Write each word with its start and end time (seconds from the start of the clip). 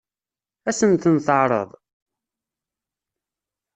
Ad 0.69 0.75
sen-ten-teɛṛeḍ? 0.77 1.69